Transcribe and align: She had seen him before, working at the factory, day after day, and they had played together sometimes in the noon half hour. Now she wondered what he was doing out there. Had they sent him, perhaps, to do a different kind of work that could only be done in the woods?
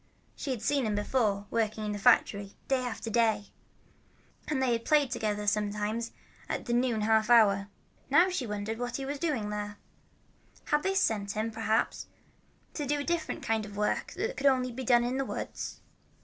She 0.35 0.49
had 0.49 0.63
seen 0.63 0.87
him 0.87 0.95
before, 0.95 1.45
working 1.51 1.85
at 1.85 1.93
the 1.93 1.99
factory, 1.99 2.55
day 2.67 2.81
after 2.83 3.11
day, 3.11 3.49
and 4.47 4.59
they 4.59 4.71
had 4.71 4.83
played 4.83 5.11
together 5.11 5.45
sometimes 5.45 6.11
in 6.49 6.63
the 6.63 6.73
noon 6.73 7.01
half 7.01 7.29
hour. 7.29 7.67
Now 8.09 8.31
she 8.31 8.47
wondered 8.47 8.79
what 8.79 8.95
he 8.95 9.05
was 9.05 9.19
doing 9.19 9.43
out 9.45 9.49
there. 9.51 9.77
Had 10.65 10.81
they 10.81 10.95
sent 10.95 11.33
him, 11.33 11.51
perhaps, 11.51 12.07
to 12.73 12.87
do 12.87 12.97
a 13.01 13.03
different 13.03 13.43
kind 13.43 13.63
of 13.63 13.77
work 13.77 14.13
that 14.13 14.37
could 14.37 14.47
only 14.47 14.71
be 14.71 14.83
done 14.83 15.03
in 15.03 15.17
the 15.17 15.25
woods? 15.25 15.81